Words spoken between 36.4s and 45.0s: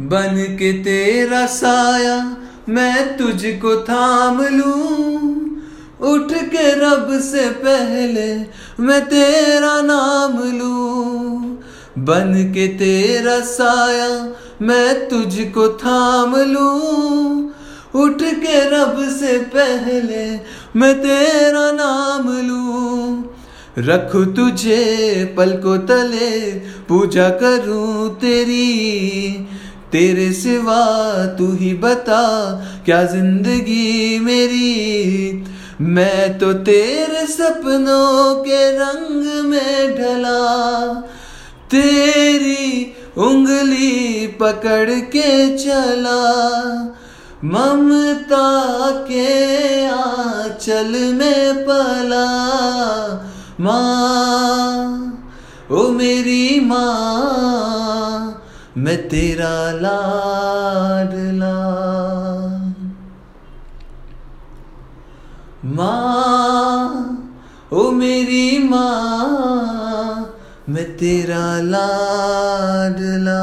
तेरे सपनों के रंग में ढला, तेरी उंगली पकड़